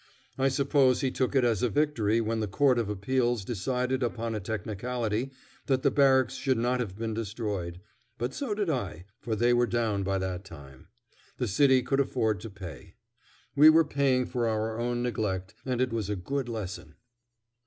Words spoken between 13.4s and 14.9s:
We were paying for our